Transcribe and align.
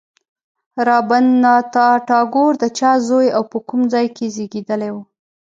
رابندر 0.87 1.37
ناته 1.43 1.87
ټاګور 2.07 2.53
د 2.59 2.63
چا 2.77 2.91
زوی 3.07 3.27
او 3.37 3.43
په 3.51 3.57
کوم 3.67 3.81
ځای 3.93 4.07
کې 4.15 4.25
زېږېدلی 4.35 4.89
و. 4.93 4.97